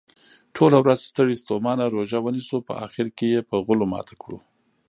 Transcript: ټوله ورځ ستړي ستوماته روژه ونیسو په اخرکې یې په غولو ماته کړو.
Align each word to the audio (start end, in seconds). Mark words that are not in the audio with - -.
ټوله 0.55 0.77
ورځ 0.83 0.99
ستړي 1.11 1.35
ستوماته 1.43 1.85
روژه 1.95 2.19
ونیسو 2.21 2.57
په 2.67 2.73
اخرکې 2.85 3.27
یې 3.33 3.41
په 3.49 3.55
غولو 3.65 3.85
ماته 3.93 4.13
کړو. 4.21 4.37